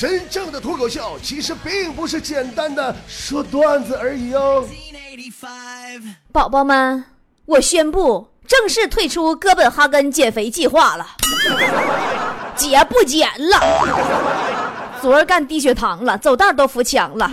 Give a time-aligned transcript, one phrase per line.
[0.00, 4.64] 真正的脱口秀其实并不是简单的说段子而已哦。
[6.32, 7.04] 宝宝们，
[7.44, 11.06] 我宣布正式退出哥本哈根减肥计划了，
[12.56, 13.60] 姐不减了。
[15.02, 17.30] 昨儿干低血糖了，走道都扶墙了。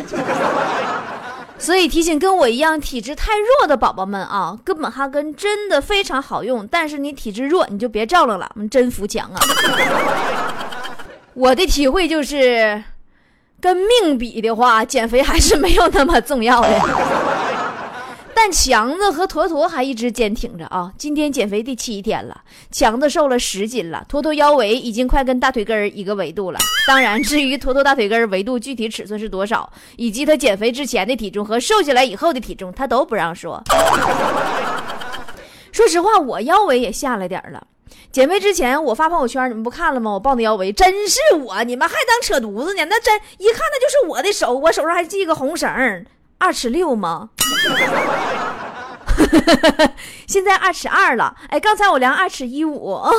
[1.57, 9.39] 所以提醒跟我一样体质太弱的宝宝们啊，哥本哈根真的非常好用，但是你体质弱你就别照了了，真扶墙啊！
[11.38, 12.83] 我的体会就是，
[13.61, 16.82] 跟命比的话，减肥还是没有那么重要的。
[18.33, 20.92] 但强子和坨坨还一直坚挺着啊！
[20.97, 26.59] 今天减肥第七天了，强子瘦了十斤了，坨坨腰围已经快跟大腿根儿一个维度了。
[26.87, 33.64] 当然，至于坨坨大腿根儿维度具体尺寸是多少，以及他减肥之前的体重和瘦下来以后的体重，他都不让说。
[35.72, 37.67] 说实话，我腰围也下来点了。
[38.11, 40.11] 减肥之前我发朋友圈，你们不看了吗？
[40.11, 42.86] 我报的腰围真是我，你们还当扯犊子呢？
[42.86, 46.05] 那真一看那就是我的手，我手上还系个红绳。
[46.39, 47.30] 二尺六吗？
[50.28, 51.36] 现在二尺二了。
[51.50, 53.02] 哎，刚才我量二尺一五。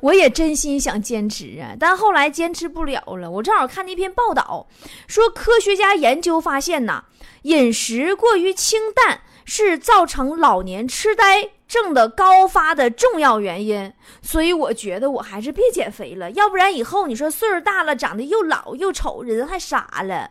[0.00, 3.30] 我也真心想坚持啊，但后来坚持不了了。
[3.30, 4.66] 我正好看那篇报道，
[5.06, 7.04] 说科学家研究发现呐，
[7.42, 11.50] 饮食过于清淡是造成老年痴呆。
[11.72, 20.28] 症的高发的重要原因，所以我觉得我还是别减肥了，要不然以后你说岁数大了，长得又老又丑，人还傻了。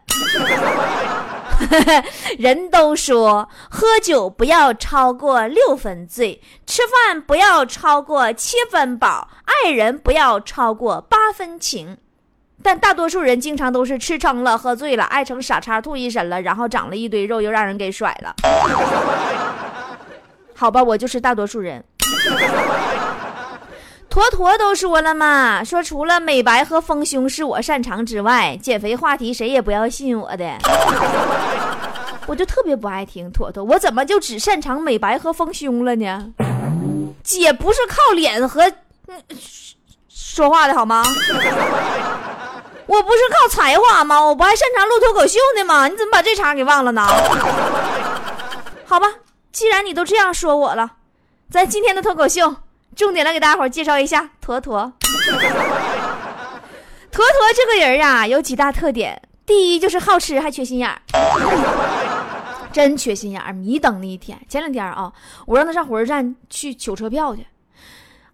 [2.38, 11.97] 人都说喝酒不要超过六分醉，吃饭不要超过七分饱，爱人不要超过八分情，
[12.62, 18.36] 但大多数人经常都是吃撑了，喝醉了，爱成傻叉吐一身了，然后长了一堆肉，又让人给甩了。
[20.62, 21.84] 好吧，我就是大多数人。
[24.08, 30.45] 坨坨都说了嘛，说除了美白和丰胸是我擅长之外，减肥话题谁也不要信我的。
[32.28, 36.31] 我就特别不爱听坨坨，我怎么就只擅长美白和丰胸了呢？
[37.24, 38.72] 姐不是靠脸和
[40.08, 41.03] 说话的好吗？
[42.85, 44.22] 我不是靠才华吗？
[44.22, 45.88] 我不还擅长录脱口秀呢吗？
[45.88, 47.03] 你怎么把这茬给忘了呢？
[48.85, 49.08] 好吧。
[49.51, 50.94] 既然你都这样说我了，
[51.50, 52.56] 咱今天的脱口秀
[52.95, 54.94] 重点来给大家伙介绍一下坨坨。
[57.12, 59.22] 坨坨这个人啊，有几大特点。
[59.45, 61.01] 第一就是好吃，还缺心眼儿，
[62.72, 63.51] 真缺心眼儿。
[63.51, 65.11] 迷瞪那一天，前两天啊，
[65.45, 67.45] 我让他上火车站去取车票去。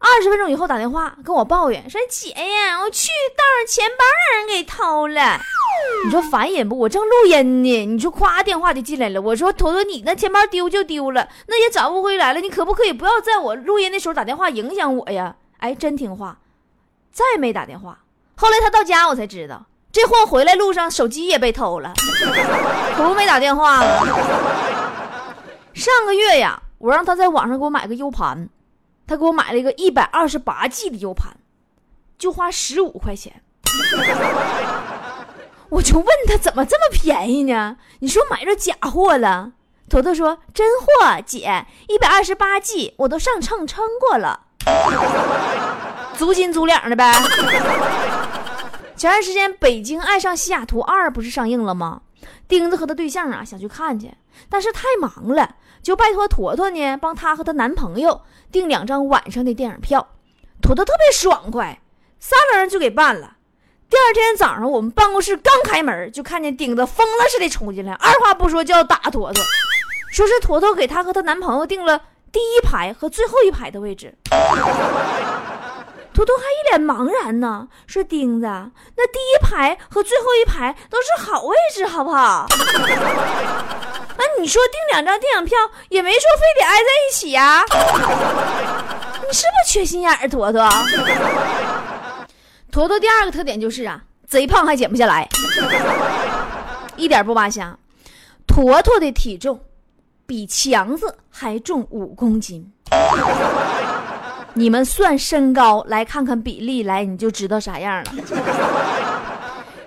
[0.10, 5.40] 二十分钟以后打电话跟我抱怨说：“姐呀，我去道上钱包让人给偷了。”
[6.06, 6.78] 你说烦人不？
[6.80, 9.22] 我正录音呢，你说夸电话就进来了。
[9.22, 12.40] 我说：“坨坨，你那钱包丢就丢了，那也找不回来了。
[12.40, 16.38] 你可不可以不要在我录音的时候打电话影响我呀？”哎，真听话，
[17.12, 18.00] 再没打电话。
[18.36, 21.94] 后来他到家，我才知道这货回来路上手机也被偷了，
[22.96, 23.82] 可不没打电话。
[25.74, 28.50] 上个月呀，我让他在网上给我买个 U 盘。
[29.08, 31.38] 他给我买了一个一百二十八 G 的 U 盘，
[32.20, 33.42] 就花十五块钱。
[35.70, 37.78] 我就问他怎么这么便宜呢？
[38.00, 39.54] 你说买着假货了？
[39.90, 44.42] 坨坨说真货，姐，一百二十八 G，我都上秤称过了，
[46.18, 47.14] 足斤足两的呗。
[48.98, 52.02] 前段时间《北京爱上西雅图二》不是上映了吗？
[52.48, 54.14] 钉子和他对象啊想去看去，
[54.50, 55.56] 但是太忙了。
[55.88, 60.06] 就拜托坨坨呢，帮她和她男朋友订两张晚上的电影票。
[60.62, 61.82] 坨坨特别爽快，
[62.20, 63.38] 撒楞就给办了。
[63.90, 69.42] 第二天早上，我们办公室刚开门，就看见钉子疯了似的冲进来，二话不说就要打坨坨，
[70.12, 72.02] 说是坨坨给她和她男朋友订了
[72.34, 74.14] 第一排和最后一排的位置。
[76.14, 82.46] 坨坨还一脸茫然呢，说：“钉子，那第一排和最后一排都是好位置，好不好？”
[84.18, 85.58] 那你说订两张电影票
[85.90, 87.64] 也没说非得挨在一起呀？
[89.28, 90.68] 你是不是缺心眼儿，坨坨？
[92.72, 95.28] 坨坨第二个特点就是啊，贼胖还减不下来，
[96.96, 97.78] 一点不扒瞎。
[98.48, 99.60] 坨坨的体重
[100.26, 102.72] 比强子还重五公斤。
[104.54, 108.12] 你们算身高，来看看比例，来你就知道啥样了。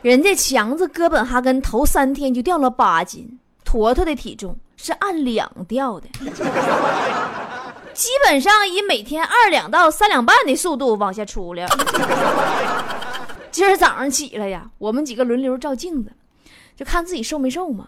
[0.02, 3.39] 人家强子哥本哈根头三天就掉了八斤，
[3.70, 6.08] 坨坨的体重是按两掉的，
[7.94, 11.64] 基本上以每天二两到三两半的速度往下出溜。
[13.52, 16.10] 今儿早上起来呀，我们几个轮流照镜子，
[16.74, 17.86] 就看自己瘦没瘦嘛。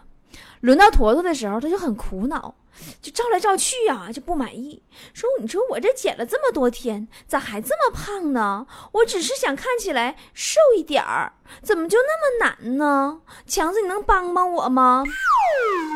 [0.63, 2.55] 轮到坨坨的时候，他就很苦恼，
[3.01, 4.81] 就照来照去啊，就不满意，
[5.13, 8.65] 说：“你说我这减了这么多天，咋还这么胖呢？
[8.93, 13.19] 我只是想看起来瘦一点儿，怎么就那么难呢？
[13.45, 15.03] 强子，你能帮帮我吗？”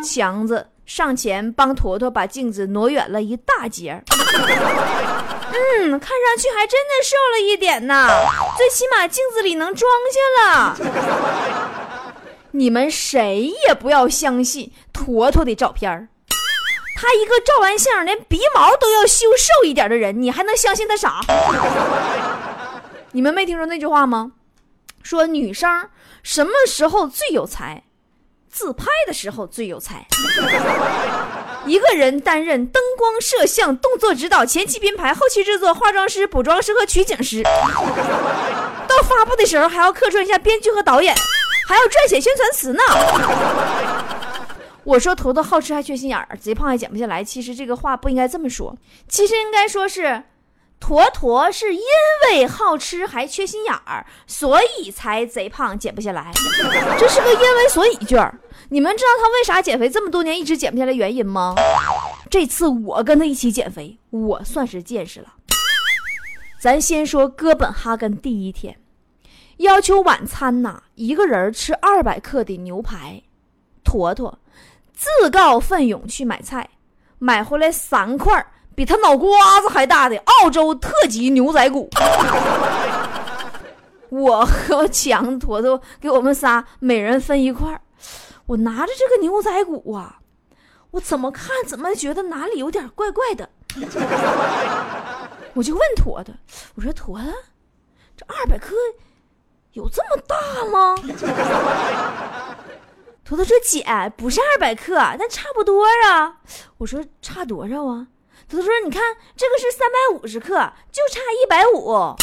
[0.06, 4.04] 强子上前帮坨坨把镜子挪远了一大截。
[4.10, 8.06] 嗯，看上去还真的瘦了一点呢，
[8.58, 11.87] 最起码镜子里能装下了。
[12.52, 16.10] 你们谁也不要相信坨坨的照片
[16.96, 21.22] 他一个照完相连鼻毛都要修瘦一点的人，你还能相信他啥？
[23.12, 24.32] 你们没听说那句话吗？
[25.04, 25.90] 说女生
[26.24, 27.84] 什么时候最有才？
[28.50, 30.08] 自拍的时候最有才。
[31.68, 41.14] 一个人担任灯光、摄像、动作指导、前期编排、后期制作、化妆师、补妆师和取景师，到发布的时候还要客串一下编剧和导演，
[41.68, 42.81] 还要撰写宣传词呢。
[44.86, 47.22] 我说坨坨好吃还缺心眼儿，贼胖还减不下来。
[47.22, 48.74] 其实这个话不应该这么说，
[49.10, 50.24] 其实应该说是，
[50.80, 51.81] 坨坨是因
[52.30, 56.31] 为好吃还缺心眼儿，所以才贼胖减不下来。
[56.98, 58.40] 这是个因为所以句儿。
[58.70, 61.54] 你们知道他为啥减肥这么多年一直减不下来原因吗？
[62.30, 65.34] 这次我跟他一起减肥，我算是见识了。
[66.62, 68.78] 咱先说哥本哈根第一天，
[69.57, 73.24] 要求晚餐呐，一个人吃二百克的牛排。
[73.83, 74.39] 坨坨
[74.94, 76.69] 自告奋勇去买菜，
[77.19, 78.45] 买回来三块
[78.75, 81.89] 比他脑瓜子还大的澳洲特级牛仔骨。
[84.09, 87.81] 我和强坨坨给我们仨每人分一块。
[88.45, 90.19] 我拿着这个牛仔骨啊，
[90.92, 93.50] 我怎么看怎么觉得哪里有点怪怪的。
[95.53, 96.33] 我就问坨坨
[96.75, 97.33] ：“我说坨坨，
[98.15, 98.75] 这二百克
[99.77, 100.95] 有这么大吗？”
[103.24, 103.85] 坨坨说：“姐，
[104.18, 106.38] 不是二百克，但差不多啊。”
[106.79, 108.07] 我说：“差多少啊？”
[108.50, 110.56] 坨坨说：“你看这个是三百五十克，
[110.91, 112.15] 就差一百五。”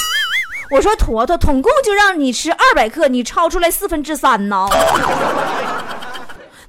[0.73, 4.67] 我说：“坨坨，统共就让你吃二百克，你超出来四分之三呢。”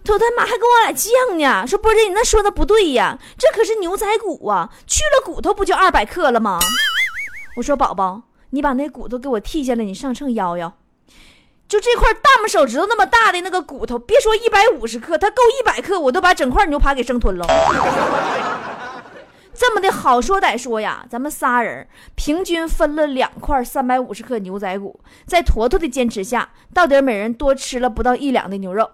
[0.03, 6.59] 坨他妈还跟我俩犟呢，说波姐你那说的不对呀，这可是牛仔骨啊，去了骨头不就二百克了吗？
[7.55, 8.21] 我说宝宝，
[8.55, 10.71] 你把那骨头给我剔下来，你上秤腰腰，
[11.67, 17.45] 就这块大拇手指头那么大的那个骨头，别说一百五十克，它够一百克，我都把整块牛排给生吞了。
[19.53, 21.85] 这么的好说歹说呀，咱们仨人
[22.15, 28.89] 平均分了两块三百五十克牛仔骨，在坨坨的坚持下，到底每人多吃了不到一两的牛肉。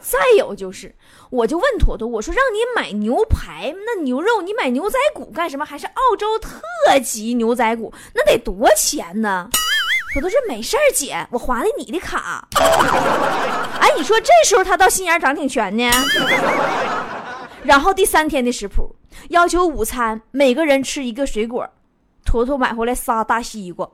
[0.00, 0.96] 再有就是，
[1.30, 5.64] 我就问坨坨，我说让你买牛排，那牛肉你买牛仔骨干什么？
[5.64, 9.48] 还是澳洲特级牛仔骨，那得多钱呢？
[10.14, 12.48] 坨坨说没事儿，姐，我划的你的卡。
[13.78, 15.90] 哎，你说这时候他倒心眼长挺全呢。
[17.62, 18.96] 然后第三天的食谱
[19.28, 21.68] 要求午餐每个人吃一个水果，
[22.24, 23.86] 坨坨买回来仨大西瓜。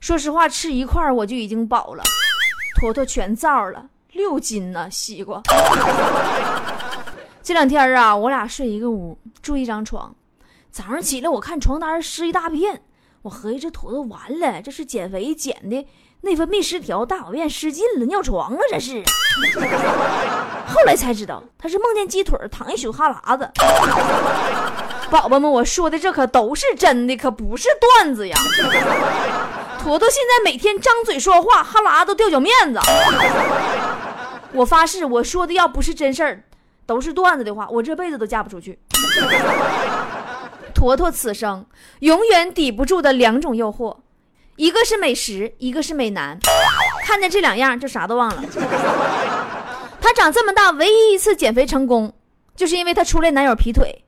[0.00, 2.04] 说实话，吃一块我就已经饱了，
[2.78, 5.42] 坨坨全造了六斤呢西瓜。
[7.42, 10.14] 这两天啊，我俩睡一个屋，住一张床。
[10.70, 12.82] 早上起来我看床单湿一大片，
[13.22, 15.86] 我合计这坨坨完了，这是减肥减的。
[16.24, 18.58] 内分泌失调，大小便失禁了，尿床啊！
[18.70, 19.02] 这是。
[20.68, 23.50] 后来才知道，他是梦见鸡腿躺一宿哈喇子。
[25.10, 28.36] 宝宝们，我说的这可都是真的，可不是段子呀。
[29.82, 32.78] 坨坨现在每天张嘴说话，哈喇都掉脚面子。
[34.54, 36.44] 我发誓，我说的要不是真事儿，
[36.84, 38.78] 都是段子的话，我这辈子都嫁不出去。
[40.74, 41.64] 坨坨此生
[42.00, 43.96] 永远抵不住的两种诱惑。
[44.56, 46.38] 一个是美食，一个是美男，
[47.04, 48.42] 看见这两样就啥都忘了。
[50.00, 52.12] 他长这么大，唯一一次减肥成功，
[52.54, 54.04] 就是因为他初恋男友劈腿，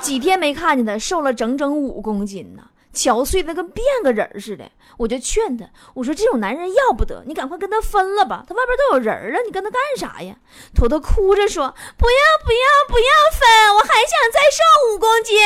[0.00, 2.62] 几天没看见他，瘦了整整五公斤呢，
[2.94, 4.64] 憔悴的跟变个人似的。
[4.96, 10.36] 我就劝他，我说这种男人要不得，你赶快跟他分了吧，他外边都有人了，你跟他干啥呀？
[10.72, 12.58] 坨坨哭着说：“不要不要
[12.88, 14.62] 不要分，我还想再瘦
[14.94, 15.36] 五公斤。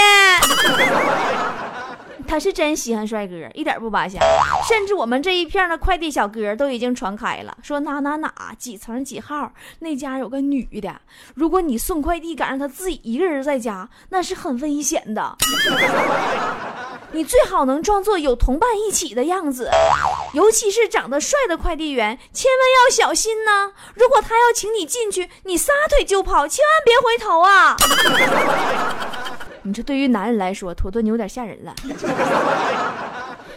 [2.29, 4.21] ”他是真稀罕帅哥，一点不扒瞎。
[4.69, 11.01] 甚至我们这一片的快递小哥都已经传开了，说哪哪哪几层几号那家有个女的，
[11.35, 15.39] 如果你送快递赶上他自己一个人在家，那是很危险的。
[17.13, 19.71] 你最好能装作有同伴一起的样子，
[20.35, 23.73] 尤其是长得帅的快递员，千万要小心呢。
[23.95, 27.77] 如果他要请你进去，你撒腿就跑，千万别回头啊。
[29.63, 31.75] 你这对于男人来说，坨坨你有点吓人了。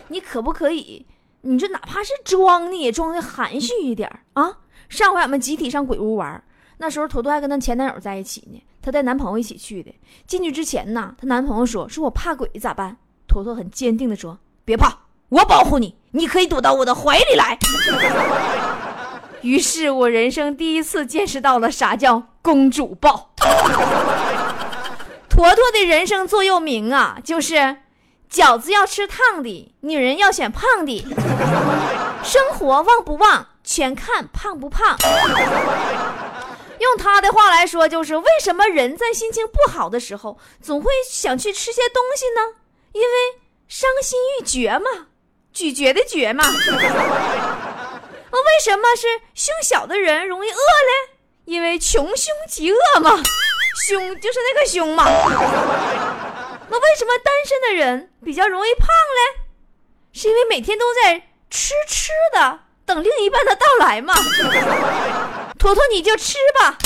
[0.07, 1.05] 你可不可以
[1.41, 4.59] 你这哪怕是装你，也装的含蓄一点啊。
[4.87, 6.41] 上回俺们集体上鬼屋玩，
[6.77, 9.93] 那时候坨坨还跟她前男友在一起呢，她带男朋友一起去的。
[10.25, 12.97] 进去之前呢，她男朋友说：“说我怕鬼咋办？”
[13.31, 14.93] 坨坨很坚定的说：“别怕，
[15.29, 17.57] 我保护你，你可以躲到我的怀里来。
[19.39, 23.31] ”于是我人生第一次见识到了啥叫公主抱。
[25.29, 27.77] 坨坨的人生座右铭啊，就是
[28.29, 31.01] 饺子要吃烫的，女人要选胖的，
[32.21, 34.97] 生活旺不旺全看胖不胖。
[36.79, 42.57] 用他的话来说，就是为什么人在心情不好的时候总会想去吃些东西呢？
[42.93, 43.07] 因为
[43.67, 45.07] 伤心欲绝嘛，
[45.53, 46.43] 咀嚼的嚼嘛。
[46.45, 51.17] 那 为什么是胸小的人容易饿嘞？
[51.45, 53.21] 因为穷凶极恶嘛，
[53.87, 55.05] 凶就是那个凶嘛。
[56.69, 59.41] 那为什么单身的人比较容易胖嘞？
[60.13, 61.17] 是因为每天都在
[61.49, 64.13] 吃吃的，等另一半的到来嘛。
[65.57, 66.77] 坨坨你就吃吧。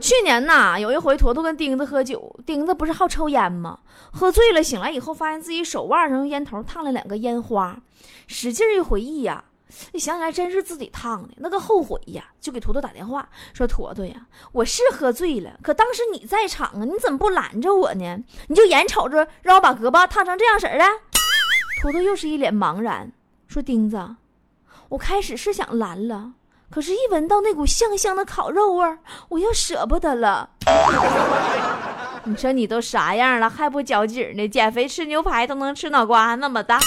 [0.00, 3.80] 去年呐，有一回坨坨跟钉子喝酒，钉子不是好抽烟吗？
[4.10, 7.78] 喝醉了醒来以后，发现自己手腕上用烟头烫了两个烟花。
[8.26, 9.44] 使劲一回忆呀，
[9.92, 18.24] 一想起来真是自己烫的，那个后悔呀，就给坨坨打电话说：“坨坨呀，我是喝醉了，可当时你在场啊，你怎么不拦着我呢？
[18.48, 20.84] 你就眼瞅着让我把胳膊烫成这样式的。”
[21.82, 23.12] 坨坨又是一脸茫然，
[23.46, 24.16] 说：“钉子，
[24.90, 26.32] 我开始是想拦了，
[26.70, 28.98] 可是，一闻到那股香香的烤肉味儿，
[29.28, 30.50] 我又舍不得了。”
[32.24, 34.46] 你说你都啥样了还不交劲呢？
[34.46, 36.78] 减肥吃牛排都能吃脑瓜那么大，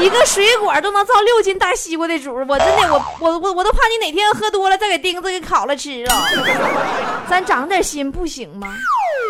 [0.00, 6.12] 一个水果都能造六斤大西瓜的主，我真的我我我我都怕你哪天喝多了再给钉子给烤了吃了。
[7.28, 8.66] 咱长点心不行吗？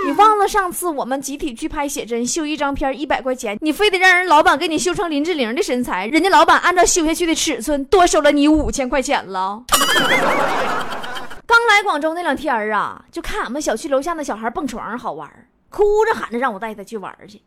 [0.04, 9.62] 你忘了上次我们集体去拍写真，修一张片一百块钱，你非得让人老板给你修成林志玲的身材，人家老板按照修下去的尺寸多收了你五千块钱了。
[11.46, 15.28] 刚来广州那两天儿啊，就看俺们小区楼下那小孩蹦床好玩，
[15.68, 17.42] 哭着喊着让我带他去玩去，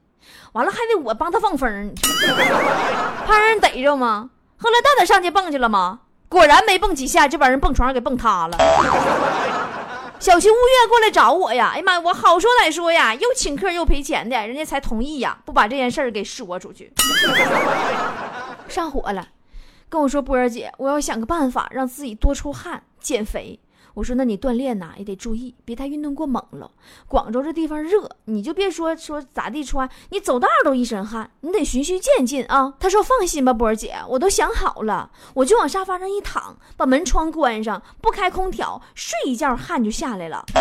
[0.52, 1.68] 完了还得我帮他放风，
[3.26, 4.30] 怕让人逮着吗？
[4.58, 6.00] 后来到底上去蹦去了吗？
[6.30, 8.58] 果然没蹦几下就把人蹦床给蹦塌了。
[10.24, 16.94] 小区物业过来找我呀，哎呀妈，我好说歹说呀，又请客又赔钱的，人家才同意呀，不把这件事儿给说出去。
[18.70, 19.28] 上火了，
[19.90, 23.60] 跟我说波儿姐，我要想个办法让自己多出汗减肥。
[23.94, 26.70] 我说：“那你锻炼呐，也得注意，别太运动过猛了。
[27.08, 40.44] 广州这地方热，你就别说说咋地穿，你走道都一身汗，你得循序渐进啊。”他说：“放心吧，波儿姐，我都想好了，我就往沙发上一躺，把门窗关上，不开空调，睡一觉汗就下来了。”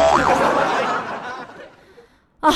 [2.40, 2.52] 啊，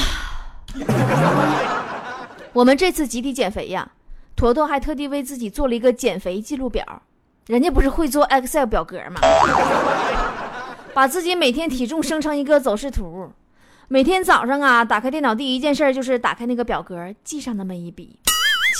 [2.52, 3.92] 我们这次集体减肥呀，
[4.36, 6.84] 坨坨还特地为自己做了一个减肥记录表，
[7.46, 9.20] 人家不是会做 Excel 表格吗？
[10.96, 13.30] 把自己每天体重生成一个走势图，
[13.86, 18.18] 每天早上啊，打开电脑第一件事就是打开那个表格，记上那么一笔。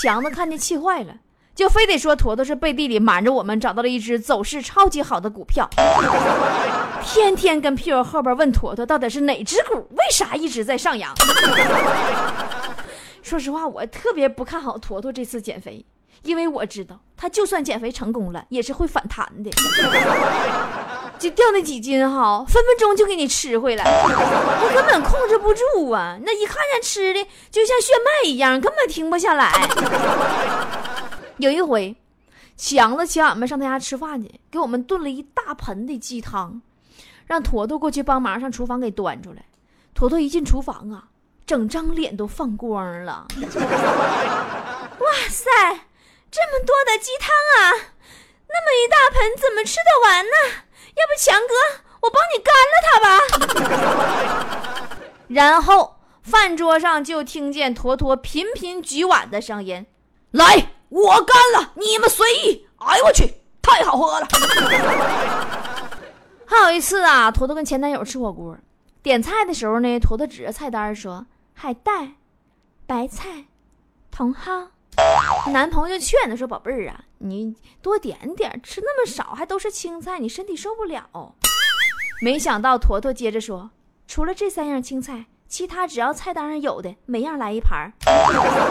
[0.01, 1.17] 强子看见气坏了，
[1.55, 5.69] 就非得说坨坨是背地里瞒着我们找到了一只走势超级好的股票，
[7.05, 11.13] 天天跟屁股后边问坨坨到底是哪只股，为啥一直在上扬。
[13.23, 15.85] 说实话，我特别不看好坨坨这次减肥，
[16.23, 19.51] 因为我知道他就算减肥成功了，也是会反弹的。
[21.31, 26.19] 掉那几斤哈，分分钟就给你吃回来， 我根本控制不住啊！
[26.23, 29.53] 那一看见吃的就像炫迈一样，根本停不下来。
[31.39, 31.97] 有一回，
[32.57, 36.63] 强子请俺们上他家吃饭去，给我们炖了一大盆的鸡汤，
[37.27, 39.45] 让坨坨过去帮忙上厨房给端出来。
[39.95, 41.05] 坨坨一进厨房啊，
[41.47, 43.27] 整张脸都放光了。
[44.99, 45.51] 哇塞，
[46.31, 47.73] 这么多的鸡汤啊，
[48.49, 50.31] 那么一大盆怎么吃得完呢？
[50.97, 51.55] 要不强哥，
[52.01, 53.07] 我帮你干了他吧。
[55.29, 59.87] 然后饭桌上就听见坨坨频频举碗的声音
[60.33, 64.27] ：“来，我干了，你们随意。”哎呦我去，太好喝了。
[66.47, 68.57] 还有一次啊，坨坨跟前男友吃火锅，
[69.03, 72.13] 点菜的时候呢，坨坨指着菜单说：“海带、
[72.87, 73.45] 白菜、
[74.11, 74.71] 茼蒿。”
[75.53, 81.35] 男朋友劝他说：“宝贝儿啊，你多点点，吃那么少还都是青菜，你身体受不了。”
[82.23, 83.71] 没想到坨坨接着说
[84.09, 87.93] ：“除了这三样青菜，其他只要菜单上有的，每样来一盘。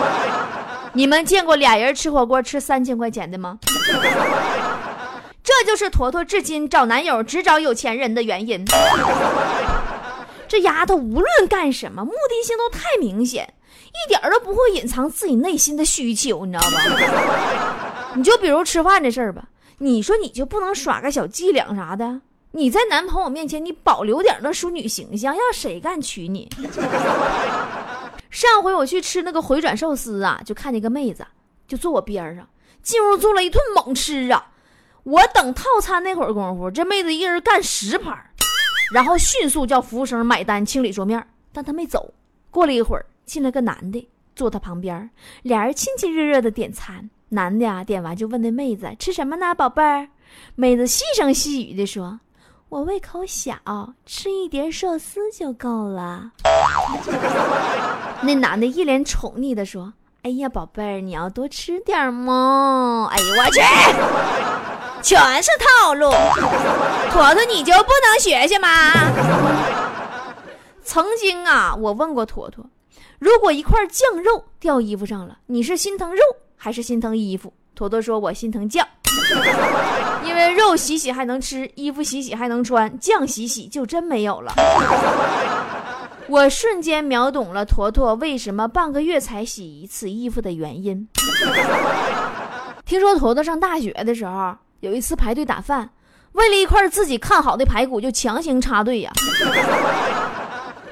[0.94, 3.60] 你们见过俩人吃火锅吃三千块钱的吗？
[5.44, 8.66] 这就是坨坨至今找男友只找有钱人的原因。
[10.48, 13.54] 这丫头无论干什么，目的性都太明显。
[13.96, 17.85] 一点都不会隐藏自己内心的需求，你知道吧？
[18.16, 22.22] 你就比如吃饭这事儿吧，你说你就不能耍个小伎俩啥的？
[22.52, 26.50] 你在男朋友面前，你保留点那淑女形象，让谁敢娶你？
[28.32, 31.26] 上回我去吃那个回转寿司啊，就看见个妹子，
[31.68, 32.48] 就坐我边上，
[32.82, 34.52] 进屋做了一顿猛吃啊。
[35.04, 38.18] 我等套餐那会儿功夫，这妹子一人干十盘，
[38.94, 42.14] 然后迅速叫服务生买单清理桌面，但她没走。
[42.50, 45.10] 过了一会儿，进来个男的坐她旁边，
[45.44, 47.10] 俩人亲亲热热的点餐。
[47.30, 50.08] 男的啊，点完就问那妹子吃什么呢，宝贝儿？
[50.56, 52.20] 妹子细声细语的说。
[52.68, 53.56] 我胃口小，
[54.08, 56.32] 吃一碟寿司就够了。
[58.22, 63.62] 那男的一脸宠溺的说：“哎呀，宝贝儿，你要多吃点嘛。”哎呦我去，
[65.04, 66.10] 全是套路。
[67.12, 68.68] 坨坨，你就不能学学吗？
[70.84, 72.66] 曾经啊，我问过坨坨，
[73.20, 76.22] 如果一块酱肉掉衣服上了，你是心疼肉
[76.56, 77.54] 还是心疼衣服？
[77.76, 78.88] 坨坨说：“我心疼酱。
[80.26, 84.54] ”因为肉洗洗还能吃，衣服洗洗还能穿，酱洗洗就真没有了。
[86.28, 91.08] 我瞬间秒懂了坨坨为什么半个月才洗一次衣服的原因。
[92.86, 95.90] 听说坨坨上大学的时候，有一次排队打饭，
[96.32, 99.12] 为了一块自己看好的排骨，就强行插队呀。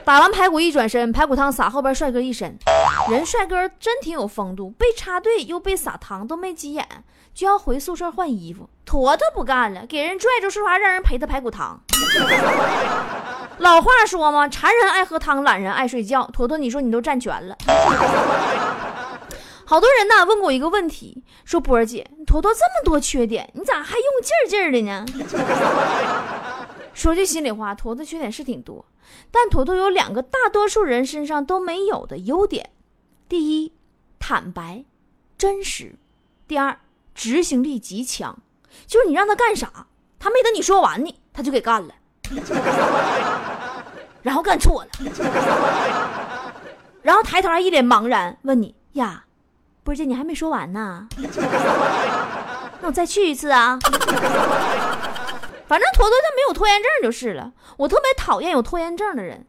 [0.06, 2.58] 打完排骨一转身，排骨汤洒后边帅哥一身，
[3.10, 6.88] 人帅哥真挺有风度，被插队又被撒糖都没急眼。
[7.34, 11.82] 就要回宿舍换衣服，坨坨不干了，给人拽住说话，让人陪他排骨汤。
[13.58, 16.30] 老话说嘛，馋人爱喝汤，懒人爱睡觉。
[16.32, 17.58] 坨坨，你说你都占全了。
[19.66, 25.04] 好多人呐问过我一个问题，说波儿姐，坨坨这么多缺点，你咋还用劲劲的呢？
[26.94, 28.86] 说句心里话，坨坨缺点是挺多，
[29.32, 32.70] 但坨坨有两个大多数人身上都没有的优点：
[33.28, 33.74] 第一，
[34.20, 34.86] 坦白、
[35.38, 35.96] 真实；
[36.48, 36.80] 第二。
[37.16, 38.40] 执行力极强，
[38.88, 39.86] 就是你让他干啥，
[40.18, 41.94] 他没等你说完呢，他就给干了，
[44.24, 44.90] 然后干错了，
[47.04, 49.26] 然后抬头还一脸茫然问你呀，
[49.84, 51.08] 波姐你还没说完呢，
[52.82, 53.78] 那我再去一次啊。
[55.68, 59.46] 反正坨坨他没有拖延症就是了，我特别讨厌有拖延症的人。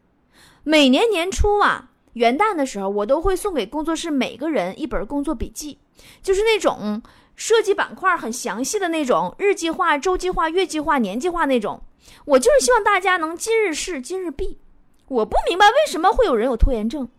[0.63, 5.79] 每年年初啊，元旦的时候，我都会送给工作室每个人一本工作笔记，
[6.21, 7.01] 就是那种。
[7.37, 11.83] 设计板块很详细的那种，日计划、周计划、月计划、年计划那种。
[12.23, 14.57] 我就是希望大家能今日事今日毕。
[15.09, 17.09] 我不明白为什么会有人有拖延症，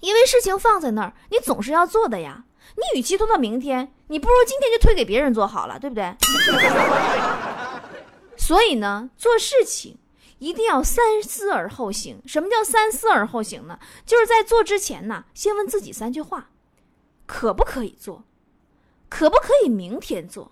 [0.00, 2.44] 因为事情放在那儿，你总是要做的呀。
[2.76, 6.14] 你与其拖到明天，你不如今天就推给别人做好了，对不对？
[8.44, 9.96] 所以呢，做事情
[10.40, 12.20] 一定要三思而后行。
[12.26, 13.78] 什么叫三思而后行呢？
[14.04, 16.50] 就是在做之前呢，先问自己三句话：
[17.24, 18.24] 可不可以做？
[19.08, 20.50] 可不可以明天做？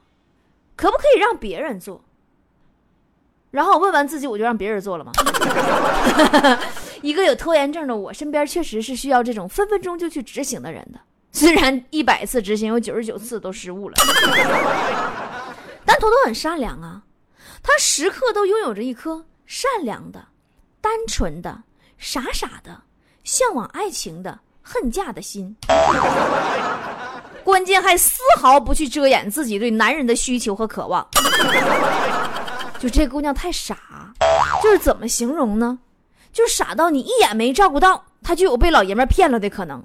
[0.76, 2.04] 可不可以让别人做？
[3.50, 5.10] 然后问完自己，我就让别人做了吗？
[7.02, 11.00] 一个有拖延症的我，身边确实是需要这种分分钟就去执行的人的。
[11.32, 13.96] 虽然一百次执行有九十九次都失误了，
[15.84, 17.02] 但坨坨很善良啊，
[17.62, 20.28] 他时刻都拥有着一颗善良的、
[20.80, 21.62] 单纯的、
[21.98, 22.82] 傻傻的、
[23.22, 25.56] 向往爱情的、恨嫁的心。
[27.44, 31.06] 关键还丝毫不去遮掩自己对男人的需求和渴望，
[32.78, 33.76] 就这姑娘太傻，
[34.62, 35.78] 就是怎么形容呢？
[36.32, 39.82] 就傻到你一眼没照顾到，她就有被老爷们骗了的可能。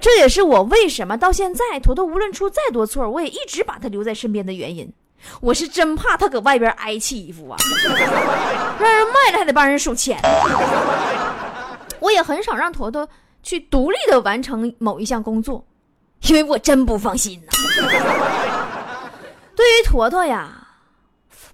[0.00, 4.92] 这也是我为什么到现在坨坨无论出再多错，我也一直把她留在身边的原因。
[5.40, 7.56] 我是真怕他搁外边挨欺负啊，
[8.78, 10.18] 让人卖了还得帮人数钱。
[12.00, 13.08] 我也很少让坨坨
[13.42, 15.64] 去独立的完成某一项工作。
[16.28, 17.52] 因为我真不放心呐。
[19.54, 20.66] 对于坨坨呀，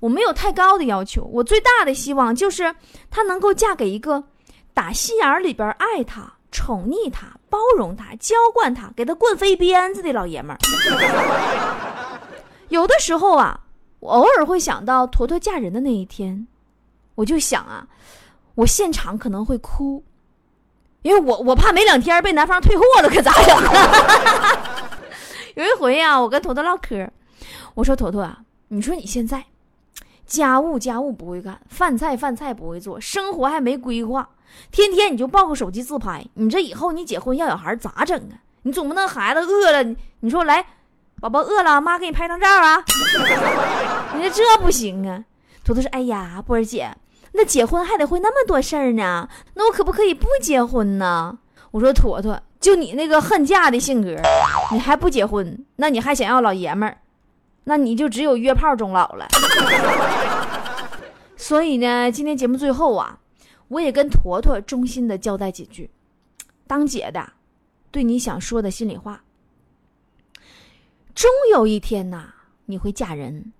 [0.00, 2.74] 我没有太高的要求，我最大的希望就是
[3.10, 4.22] 她能够嫁给一个
[4.72, 10.58] 打心眼里边爱她、宠溺她、包容她、娇惯她、给她棍飞鞭子的老爷们儿。
[12.72, 13.60] 有的时候啊，
[14.00, 16.46] 我偶尔会想到坨坨嫁人的那一天，
[17.16, 17.86] 我就想啊，
[18.54, 20.02] 我现场可能会哭。
[21.02, 23.54] 因为我我怕没两天被男方退货了，可咋整？
[25.54, 27.10] 有一回呀，我跟坨坨唠嗑，
[27.74, 29.44] 我说坨坨啊，你说你现在
[30.24, 34.30] 家务家务不会干，饭菜饭菜不会做，生活还没规划，
[34.70, 38.40] 天天你就抱个手机自拍，你这以后你结婚要小孩咋整啊？
[38.62, 40.64] 你总不能孩子饿了，你说来，
[41.22, 42.82] 宝宝饿了，妈给你拍张照啊？
[44.16, 45.22] 你说这不行啊？
[45.62, 46.92] 坨坨说，哎呀，波儿姐。
[47.34, 51.38] 那结婚还得会那么多事儿呢，那我可不可以不结婚呢？
[51.70, 54.20] 我说坨坨，就你那个恨嫁的性格，
[54.72, 56.98] 你还不结婚，那你还想要老爷们儿，
[57.62, 59.28] 那你就只有约炮终老了。
[61.38, 63.20] 所以呢，今天节目最后啊，
[63.68, 65.88] 我也跟坨坨衷心的交代几句，
[66.66, 67.34] 当姐的，
[67.92, 69.22] 对你想说的心里话。
[71.14, 72.34] 终有一天呐，
[72.66, 73.52] 你会嫁人。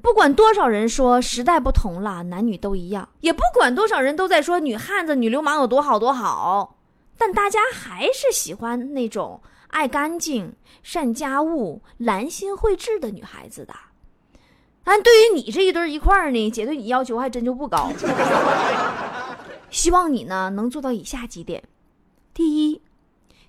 [0.00, 6.76] 不管多少人说时代不同了，男女都一样，也不管多少人都在说女汉子、女流氓有多好多好，
[7.16, 13.72] 但大家还是喜欢那种爱干净、善家务、兰心慧质的女孩子的。
[14.82, 17.92] 但对于你这一对一块儿呢，姐对你要求还真就不高。
[19.70, 21.62] 希望你呢能做到以下几点：
[22.34, 22.82] 第一，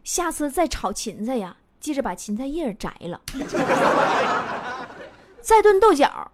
[0.03, 3.19] 下次再炒芹菜呀，记着把芹菜叶摘了；
[5.41, 6.31] 再炖豆角。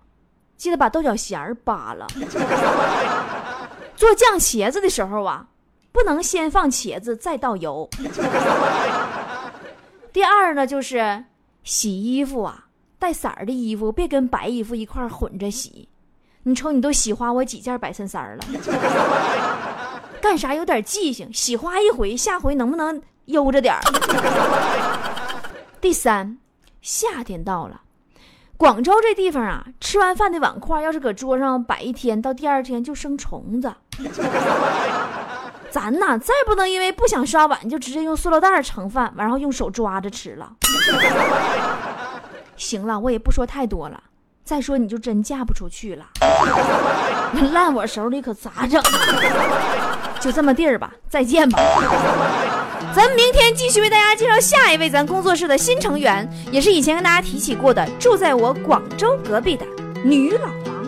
[0.56, 2.06] 记得把豆角弦儿扒了。
[3.96, 5.48] 做酱茄子的时候啊，
[5.92, 7.90] 不能先放茄子再倒油。
[10.14, 11.26] 第二呢，就是
[11.64, 12.66] 洗衣服啊，
[13.00, 15.90] 带色儿的衣服别跟白衣服一块混着洗。
[16.44, 18.46] 你瞅你都洗花我几件白衬衫了，
[20.22, 21.34] 干啥有点记性？
[21.34, 23.82] 洗花一回，下回能不能悠着点儿？
[25.82, 26.38] 第三，
[26.82, 27.82] 夏天到了。
[28.58, 33.74] 广州这地方啊，吃完饭的碗筷要是搁桌上摆一天，到第二天就生虫子。
[35.72, 40.52] 咱呐，再不能因为不想刷碗，就直接用塑料袋盛饭，然后用手抓着吃了。
[42.58, 44.04] 行了，我也不说太多了。
[44.44, 46.06] 再说你就真嫁不出去了，
[47.54, 48.82] 烂我手里可咋整？
[50.20, 51.58] 就这么地儿吧，再见吧。
[52.96, 59.66] 咱们明天继续为大家介绍下一位咱工作室的新成员，也是以前跟大家提起过的，住在我广州隔壁的
[60.04, 60.79] 女老王。